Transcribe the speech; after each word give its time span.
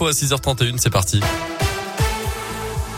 À 0.00 0.10
6h31, 0.12 0.78
c'est 0.78 0.90
parti. 0.90 1.20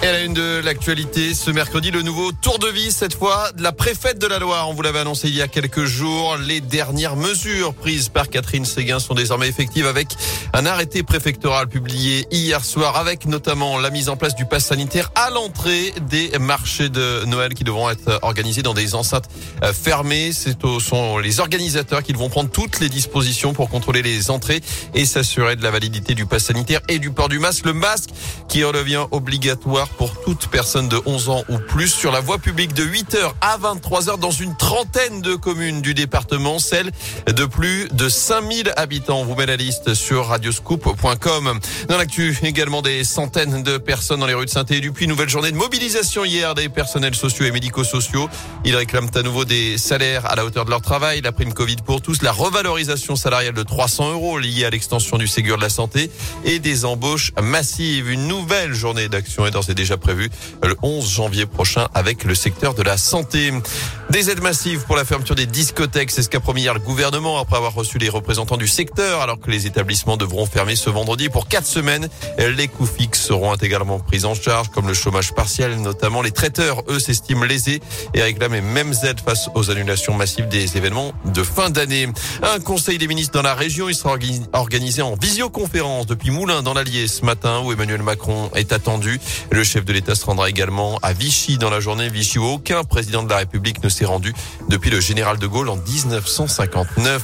Et 0.02 0.06
à 0.06 0.12
la 0.12 0.22
une 0.22 0.32
de 0.32 0.62
l'actualité, 0.64 1.34
ce 1.34 1.50
mercredi, 1.50 1.90
le 1.90 2.00
nouveau 2.00 2.32
tour 2.32 2.58
de 2.58 2.68
vie, 2.68 2.90
cette 2.90 3.14
fois, 3.14 3.52
de 3.52 3.62
la 3.62 3.70
préfète 3.72 4.18
de 4.18 4.26
la 4.26 4.38
Loire. 4.38 4.66
On 4.70 4.72
vous 4.72 4.80
l'avait 4.80 5.00
annoncé 5.00 5.28
il 5.28 5.34
y 5.34 5.42
a 5.42 5.48
quelques 5.48 5.84
jours. 5.84 6.38
Les 6.38 6.62
dernières 6.62 7.16
mesures 7.16 7.74
prises 7.74 8.08
par 8.08 8.30
Catherine 8.30 8.64
Séguin 8.64 8.98
sont 8.98 9.12
désormais 9.12 9.46
effectives 9.46 9.86
avec 9.86 10.08
un 10.54 10.64
arrêté 10.64 11.02
préfectoral 11.02 11.68
publié 11.68 12.26
hier 12.30 12.64
soir, 12.64 12.96
avec 12.96 13.26
notamment 13.26 13.76
la 13.76 13.90
mise 13.90 14.08
en 14.08 14.16
place 14.16 14.34
du 14.34 14.46
pass 14.46 14.64
sanitaire 14.64 15.12
à 15.16 15.28
l'entrée 15.28 15.92
des 16.08 16.30
marchés 16.38 16.88
de 16.88 17.26
Noël 17.26 17.52
qui 17.52 17.64
devront 17.64 17.90
être 17.90 18.20
organisés 18.22 18.62
dans 18.62 18.72
des 18.72 18.94
enceintes 18.94 19.28
euh, 19.62 19.74
fermées. 19.74 20.32
Ce 20.32 20.48
sont 20.80 21.18
les 21.18 21.40
organisateurs 21.40 22.02
qui 22.02 22.14
vont 22.14 22.30
prendre 22.30 22.48
toutes 22.48 22.80
les 22.80 22.88
dispositions 22.88 23.52
pour 23.52 23.68
contrôler 23.68 24.00
les 24.00 24.30
entrées 24.30 24.62
et 24.94 25.04
s'assurer 25.04 25.56
de 25.56 25.62
la 25.62 25.70
validité 25.70 26.14
du 26.14 26.24
pass 26.24 26.44
sanitaire 26.44 26.80
et 26.88 26.98
du 26.98 27.10
port 27.10 27.28
du 27.28 27.38
masque. 27.38 27.66
Le 27.66 27.74
masque 27.74 28.08
qui 28.48 28.64
redevient 28.64 29.04
obligatoire 29.10 29.89
pour 29.98 30.20
toute 30.20 30.48
personne 30.48 30.88
de 30.88 31.00
11 31.06 31.28
ans 31.28 31.44
ou 31.48 31.58
plus 31.58 31.88
sur 31.88 32.12
la 32.12 32.20
voie 32.20 32.38
publique 32.38 32.74
de 32.74 32.84
8h 32.84 33.32
à 33.40 33.58
23h 33.58 34.18
dans 34.18 34.30
une 34.30 34.56
trentaine 34.56 35.20
de 35.22 35.34
communes 35.34 35.82
du 35.82 35.94
département, 35.94 36.58
celle 36.58 36.90
de 37.26 37.44
plus 37.44 37.88
de 37.92 38.08
5000 38.08 38.72
habitants. 38.76 39.20
On 39.20 39.24
vous 39.24 39.34
met 39.34 39.46
la 39.46 39.56
liste 39.56 39.94
sur 39.94 40.26
radioscoop.com. 40.26 41.60
Dans 41.88 41.98
l'actu, 41.98 42.36
également 42.42 42.82
des 42.82 43.04
centaines 43.04 43.62
de 43.62 43.78
personnes 43.78 44.20
dans 44.20 44.26
les 44.26 44.34
rues 44.34 44.46
de 44.46 44.50
saint 44.50 44.64
et 44.70 44.80
du 44.80 44.92
Puy. 44.92 45.06
Nouvelle 45.06 45.28
journée 45.28 45.50
de 45.50 45.56
mobilisation 45.56 46.24
hier 46.24 46.54
des 46.54 46.68
personnels 46.68 47.14
sociaux 47.14 47.46
et 47.46 47.50
médico-sociaux. 47.50 48.28
Ils 48.64 48.76
réclament 48.76 49.10
à 49.14 49.22
nouveau 49.22 49.44
des 49.44 49.78
salaires 49.78 50.26
à 50.26 50.36
la 50.36 50.44
hauteur 50.44 50.64
de 50.64 50.70
leur 50.70 50.82
travail, 50.82 51.20
la 51.20 51.32
prime 51.32 51.52
Covid 51.52 51.76
pour 51.84 52.02
tous, 52.02 52.22
la 52.22 52.32
revalorisation 52.32 53.16
salariale 53.16 53.54
de 53.54 53.62
300 53.62 54.12
euros 54.12 54.38
liée 54.38 54.64
à 54.64 54.70
l'extension 54.70 55.18
du 55.18 55.28
Ségur 55.28 55.56
de 55.56 55.62
la 55.62 55.68
santé 55.68 56.10
et 56.44 56.58
des 56.58 56.84
embauches 56.84 57.32
massives. 57.42 58.10
Une 58.10 58.28
nouvelle 58.28 58.74
journée 58.74 59.08
d'action 59.08 59.46
est 59.46 59.50
d'ores 59.50 59.70
et 59.70 59.74
déjà 59.80 59.96
prévue 59.96 60.28
le 60.62 60.76
11 60.82 61.08
janvier 61.08 61.46
prochain 61.46 61.88
avec 61.94 62.24
le 62.24 62.34
secteur 62.34 62.74
de 62.74 62.82
la 62.82 62.98
santé. 62.98 63.50
Des 64.10 64.28
aides 64.28 64.42
massives 64.42 64.86
pour 64.86 64.96
la 64.96 65.04
fermeture 65.04 65.36
des 65.36 65.46
discothèques, 65.46 66.10
c'est 66.10 66.24
ce 66.24 66.28
qu'a 66.28 66.40
promis 66.40 66.62
hier 66.62 66.74
le 66.74 66.80
gouvernement 66.80 67.38
après 67.38 67.56
avoir 67.56 67.74
reçu 67.74 67.96
les 67.98 68.08
représentants 68.08 68.56
du 68.56 68.66
secteur 68.66 69.20
alors 69.20 69.38
que 69.38 69.52
les 69.52 69.68
établissements 69.68 70.16
devront 70.16 70.46
fermer 70.46 70.74
ce 70.74 70.90
vendredi 70.90 71.28
pour 71.28 71.46
quatre 71.46 71.66
semaines. 71.66 72.08
Les 72.36 72.66
coûts 72.66 72.86
fixes 72.86 73.22
seront 73.22 73.52
intégralement 73.52 74.00
pris 74.00 74.24
en 74.24 74.34
charge 74.34 74.70
comme 74.70 74.88
le 74.88 74.94
chômage 74.94 75.32
partiel, 75.32 75.80
notamment 75.80 76.22
les 76.22 76.32
traiteurs, 76.32 76.82
eux, 76.88 76.98
s'estiment 76.98 77.44
lésés 77.44 77.80
et 78.12 78.20
réclament 78.20 78.54
les 78.54 78.60
mêmes 78.60 78.94
aides 79.04 79.20
face 79.20 79.48
aux 79.54 79.70
annulations 79.70 80.14
massives 80.14 80.48
des 80.48 80.76
événements 80.76 81.12
de 81.26 81.44
fin 81.44 81.70
d'année. 81.70 82.08
Un 82.42 82.58
conseil 82.58 82.98
des 82.98 83.06
ministres 83.06 83.34
dans 83.34 83.42
la 83.42 83.54
région, 83.54 83.88
il 83.88 83.94
sera 83.94 84.16
organisé 84.54 85.02
en 85.02 85.14
visioconférence 85.14 86.06
depuis 86.06 86.30
Moulins 86.32 86.62
dans 86.62 86.74
l'Allier 86.74 87.06
ce 87.06 87.24
matin 87.24 87.60
où 87.64 87.72
Emmanuel 87.72 88.02
Macron 88.02 88.50
est 88.56 88.72
attendu. 88.72 89.20
Le 89.52 89.62
chef 89.62 89.84
de 89.84 89.92
l'État 89.92 90.16
se 90.16 90.24
rendra 90.24 90.50
également 90.50 90.98
à 91.02 91.12
Vichy 91.12 91.58
dans 91.58 91.70
la 91.70 91.78
journée. 91.78 92.08
Vichy 92.08 92.40
où 92.40 92.44
aucun 92.44 92.82
président 92.82 93.22
de 93.22 93.30
la 93.30 93.36
République 93.36 93.84
ne 93.84 93.88
s'est 93.88 93.99
rendu 94.04 94.34
depuis 94.68 94.90
le 94.90 95.00
général 95.00 95.38
de 95.38 95.46
Gaulle 95.46 95.68
en 95.68 95.76
1959. 95.76 97.22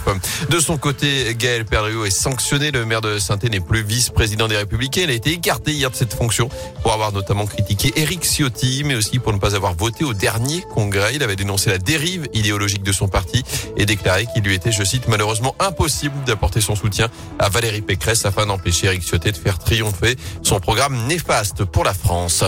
De 0.50 0.60
son 0.60 0.78
côté, 0.78 1.34
Gaël 1.36 1.64
Perriot 1.64 2.04
est 2.04 2.10
sanctionné. 2.10 2.70
Le 2.70 2.84
maire 2.84 3.00
de 3.00 3.18
saint 3.18 3.38
n'est 3.50 3.60
plus 3.60 3.82
vice-président 3.82 4.48
des 4.48 4.56
Républicains. 4.56 5.02
Il 5.02 5.10
a 5.10 5.14
été 5.14 5.32
écarté 5.32 5.72
hier 5.72 5.90
de 5.90 5.96
cette 5.96 6.14
fonction 6.14 6.48
pour 6.82 6.92
avoir 6.92 7.12
notamment 7.12 7.46
critiqué 7.46 7.92
Éric 7.96 8.24
Ciotti, 8.24 8.82
mais 8.84 8.94
aussi 8.94 9.18
pour 9.18 9.32
ne 9.32 9.38
pas 9.38 9.54
avoir 9.54 9.74
voté 9.74 10.04
au 10.04 10.14
dernier 10.14 10.62
congrès. 10.74 11.14
Il 11.14 11.22
avait 11.22 11.36
dénoncé 11.36 11.70
la 11.70 11.78
dérive 11.78 12.28
idéologique 12.32 12.82
de 12.82 12.92
son 12.92 13.08
parti 13.08 13.44
et 13.76 13.86
déclaré 13.86 14.26
qu'il 14.32 14.42
lui 14.42 14.54
était, 14.54 14.72
je 14.72 14.84
cite, 14.84 15.08
malheureusement 15.08 15.54
impossible 15.58 16.14
d'apporter 16.24 16.60
son 16.60 16.74
soutien 16.74 17.08
à 17.38 17.48
Valérie 17.48 17.82
Pécresse 17.82 18.24
afin 18.24 18.46
d'empêcher 18.46 18.86
Éric 18.86 19.02
Ciotti 19.02 19.32
de 19.32 19.36
faire 19.36 19.58
triompher 19.58 20.16
son 20.42 20.60
programme 20.60 21.06
néfaste 21.06 21.64
pour 21.64 21.84
la 21.84 21.94
France. 21.94 22.44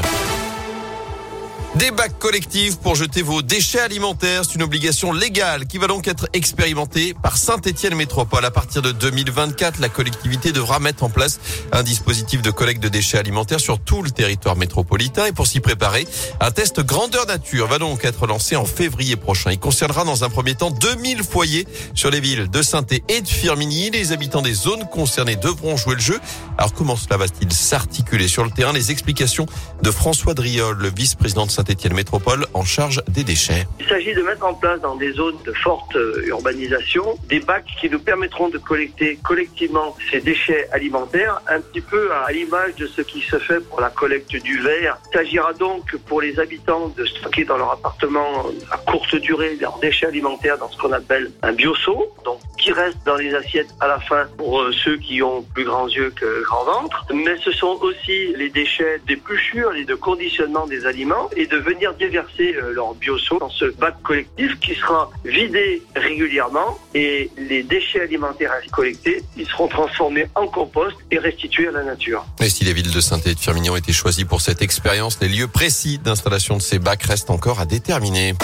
Des 1.79 1.93
bacs 1.93 2.19
collectifs 2.19 2.77
pour 2.81 2.97
jeter 2.97 3.23
vos 3.23 3.41
déchets 3.41 3.79
alimentaires, 3.79 4.43
c'est 4.45 4.57
une 4.57 4.65
obligation 4.65 5.13
légale 5.13 5.65
qui 5.67 5.79
va 5.79 5.87
donc 5.87 6.09
être 6.09 6.27
expérimentée 6.33 7.15
par 7.23 7.37
Saint-Étienne 7.37 7.95
Métropole. 7.95 8.45
À 8.45 8.51
partir 8.51 8.83
de 8.83 8.91
2024, 8.91 9.79
la 9.79 9.89
collectivité 9.89 10.51
devra 10.51 10.81
mettre 10.81 11.05
en 11.05 11.09
place 11.09 11.39
un 11.71 11.85
dispositif 11.85 12.43
de 12.43 12.51
collecte 12.51 12.83
de 12.83 12.89
déchets 12.89 13.19
alimentaires 13.19 13.61
sur 13.61 13.79
tout 13.79 14.03
le 14.03 14.11
territoire 14.11 14.57
métropolitain. 14.57 15.27
Et 15.27 15.33
pour 15.33 15.47
s'y 15.47 15.61
préparer, 15.61 16.09
un 16.41 16.51
test 16.51 16.81
grandeur 16.81 17.27
nature 17.27 17.69
va 17.69 17.79
donc 17.79 18.05
être 18.05 18.27
lancé 18.27 18.57
en 18.57 18.65
février 18.65 19.15
prochain. 19.15 19.53
Il 19.53 19.61
concernera 19.61 20.03
dans 20.03 20.25
un 20.25 20.31
premier 20.31 20.57
temps 20.57 20.73
2000 20.73 21.23
foyers 21.23 21.69
sur 21.95 22.11
les 22.11 22.19
villes 22.19 22.51
de 22.51 22.61
saint 22.61 22.87
et 23.09 23.21
de 23.21 23.29
Firminy. 23.29 23.91
Les 23.91 24.11
habitants 24.11 24.43
des 24.43 24.55
zones 24.55 24.89
concernées 24.91 25.37
devront 25.37 25.77
jouer 25.77 25.95
le 25.95 26.01
jeu. 26.01 26.19
Alors 26.57 26.73
comment 26.73 26.97
cela 26.97 27.19
va-t-il 27.19 27.53
s'articuler 27.53 28.27
sur 28.27 28.43
le 28.43 28.51
terrain? 28.51 28.73
Les 28.73 28.91
explications 28.91 29.47
de 29.81 29.93
François 29.93 30.35
Driol, 30.35 30.77
le 30.77 30.91
vice-président 30.91 31.47
de 31.47 31.53
saint 31.53 31.68
Saint-Étienne 31.69 31.93
Métropole 31.93 32.47
en 32.55 32.65
charge 32.65 33.03
des 33.09 33.25
déchets. 33.25 33.67
Il 33.79 33.87
s'agit 33.87 34.15
de 34.15 34.23
mettre 34.23 34.47
en 34.47 34.55
place 34.55 34.81
dans 34.81 34.97
des 34.97 35.13
zones 35.13 35.37
de 35.45 35.53
forte 35.53 35.95
euh, 35.97 36.25
urbanisation 36.27 37.19
des 37.29 37.41
bacs 37.41 37.67
qui 37.79 37.91
nous 37.91 37.99
permettront 37.99 38.49
de 38.49 38.57
collecter 38.57 39.19
collectivement 39.23 39.95
ces 40.11 40.21
déchets 40.21 40.67
alimentaires, 40.73 41.43
un 41.47 41.61
petit 41.61 41.83
peu 41.83 42.11
à 42.11 42.33
l'image 42.33 42.75
de 42.77 42.87
ce 42.87 43.03
qui 43.03 43.21
se 43.21 43.39
fait 43.39 43.61
pour 43.61 43.83
la 43.83 43.91
collecte 43.91 44.35
du 44.35 44.61
verre. 44.63 44.97
Il 45.11 45.19
s'agira 45.19 45.53
donc 45.53 45.95
pour 46.07 46.23
les 46.23 46.41
habitants 46.41 46.89
de 46.97 47.05
stocker 47.05 47.45
dans 47.45 47.59
leur 47.59 47.73
appartement 47.73 48.47
à 48.71 48.79
courte 48.79 49.15
durée 49.17 49.59
leurs 49.61 49.79
déchets 49.79 50.07
alimentaires 50.07 50.57
dans 50.57 50.71
ce 50.71 50.79
qu'on 50.79 50.93
appelle 50.93 51.31
un 51.43 51.53
bioseau, 51.53 52.15
donc 52.25 52.39
qui 52.57 52.73
reste 52.73 52.99
dans 53.05 53.17
les 53.17 53.35
assiettes 53.35 53.75
à 53.81 53.89
la 53.89 54.01
fin 54.01 54.25
pour 54.39 54.63
euh, 54.63 54.73
ceux 54.73 54.97
qui 54.97 55.23
ont 55.23 55.43
plus 55.43 55.65
grands 55.65 55.89
yeux 55.89 56.13
que 56.17 56.43
grand 56.45 56.65
ventre. 56.65 57.05
Mais 57.13 57.37
ce 57.45 57.53
sont 57.53 57.79
aussi 57.83 58.35
les 58.37 58.49
déchets 58.49 59.03
d'épluchure 59.07 59.75
et 59.75 59.85
de 59.85 59.95
conditionnement 59.95 60.67
des 60.67 60.87
aliments 60.87 61.29
et 61.37 61.47
de 61.51 61.57
venir 61.59 61.95
déverser 61.95 62.55
euh, 62.55 62.73
leur 62.73 62.95
bioseau 62.95 63.39
dans 63.39 63.51
ce 63.51 63.67
bac 63.67 63.97
collectif 64.03 64.59
qui 64.61 64.75
sera 64.75 65.11
vidé 65.25 65.83
régulièrement 65.95 66.79
et 66.95 67.31
les 67.37 67.63
déchets 67.63 68.03
alimentaires 68.03 68.53
collectés, 68.73 69.23
ils 69.37 69.47
seront 69.47 69.69
transformés 69.69 70.27
en 70.35 70.47
compost 70.47 70.97
et 71.11 71.19
restitués 71.19 71.69
à 71.69 71.73
la 71.73 71.85
nature. 71.85 72.25
Et 72.41 72.49
si 72.49 72.65
les 72.65 72.73
villes 72.73 72.93
de 72.93 73.01
saint 73.01 73.21
et 73.21 73.35
de 73.35 73.71
ont 73.71 73.77
été 73.77 73.93
choisies 73.93 74.25
pour 74.25 74.41
cette 74.41 74.63
expérience, 74.63 75.19
les 75.21 75.29
lieux 75.29 75.49
précis 75.49 75.99
d'installation 75.99 76.57
de 76.57 76.63
ces 76.63 76.79
bacs 76.79 77.03
restent 77.03 77.31
encore 77.31 77.61
à 77.61 77.67
déterminer. 77.67 78.35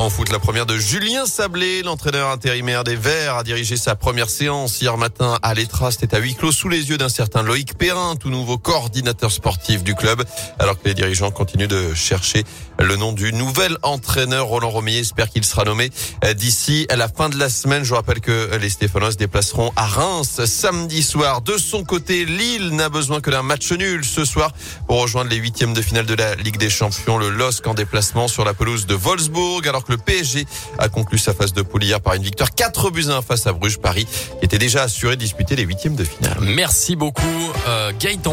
En 0.00 0.10
foot, 0.10 0.30
la 0.30 0.38
première 0.38 0.64
de 0.64 0.78
Julien 0.78 1.26
Sablé, 1.26 1.82
l'entraîneur 1.82 2.30
intérimaire 2.30 2.84
des 2.84 2.94
Verts, 2.94 3.34
a 3.34 3.42
dirigé 3.42 3.76
sa 3.76 3.96
première 3.96 4.30
séance 4.30 4.80
hier 4.80 4.96
matin 4.96 5.40
à 5.42 5.54
l'Etra. 5.54 5.90
C'était 5.90 6.14
à 6.14 6.20
huis 6.20 6.36
clos 6.36 6.52
sous 6.52 6.68
les 6.68 6.90
yeux 6.90 6.98
d'un 6.98 7.08
certain 7.08 7.42
Loïc 7.42 7.76
Perrin, 7.76 8.14
tout 8.14 8.30
nouveau 8.30 8.58
coordinateur 8.58 9.32
sportif 9.32 9.82
du 9.82 9.96
club, 9.96 10.22
alors 10.60 10.80
que 10.80 10.86
les 10.86 10.94
dirigeants 10.94 11.32
continuent 11.32 11.66
de 11.66 11.94
chercher 11.94 12.44
le 12.78 12.94
nom 12.94 13.12
du 13.12 13.32
nouvel 13.32 13.76
entraîneur. 13.82 14.46
Roland 14.46 14.70
Romier 14.70 14.98
espère 14.98 15.30
qu'il 15.30 15.44
sera 15.44 15.64
nommé 15.64 15.90
d'ici 16.36 16.86
à 16.90 16.96
la 16.96 17.08
fin 17.08 17.28
de 17.28 17.36
la 17.36 17.48
semaine. 17.48 17.82
Je 17.82 17.92
rappelle 17.92 18.20
que 18.20 18.56
les 18.56 18.70
Stéphanois 18.70 19.10
se 19.10 19.16
déplaceront 19.16 19.72
à 19.74 19.84
Reims 19.84 20.44
samedi 20.44 21.02
soir. 21.02 21.40
De 21.40 21.58
son 21.58 21.82
côté, 21.82 22.24
Lille 22.24 22.70
n'a 22.70 22.88
besoin 22.88 23.20
que 23.20 23.32
d'un 23.32 23.42
match 23.42 23.72
nul 23.72 24.04
ce 24.04 24.24
soir 24.24 24.52
pour 24.86 25.02
rejoindre 25.02 25.30
les 25.30 25.36
huitièmes 25.36 25.74
de 25.74 25.82
finale 25.82 26.06
de 26.06 26.14
la 26.14 26.36
Ligue 26.36 26.58
des 26.58 26.70
Champions. 26.70 27.18
Le 27.18 27.30
LOSC 27.30 27.66
en 27.66 27.74
déplacement 27.74 28.28
sur 28.28 28.44
la 28.44 28.54
pelouse 28.54 28.86
de 28.86 28.94
Wolfsburg, 28.94 29.66
le 29.88 29.96
PSG 29.96 30.46
a 30.78 30.88
conclu 30.88 31.18
sa 31.18 31.34
phase 31.34 31.52
de 31.52 31.62
poule 31.62 31.84
hier 31.84 32.00
par 32.00 32.14
une 32.14 32.22
victoire 32.22 32.54
4 32.54 32.90
buts 32.90 33.06
1 33.08 33.22
face 33.22 33.46
à 33.46 33.52
Bruges 33.52 33.78
Paris 33.78 34.06
était 34.42 34.58
déjà 34.58 34.84
assuré 34.84 35.16
de 35.16 35.20
disputer 35.20 35.56
les 35.56 35.64
huitièmes 35.64 35.96
de 35.96 36.04
finale. 36.04 36.38
Merci 36.40 36.96
beaucoup 36.96 37.26
euh, 37.66 37.92
Gaëtan. 37.98 38.28